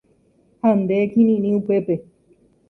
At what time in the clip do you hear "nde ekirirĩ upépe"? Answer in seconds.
0.79-1.95